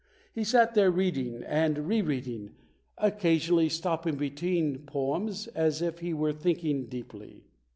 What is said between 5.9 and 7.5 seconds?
he were thinking deeply.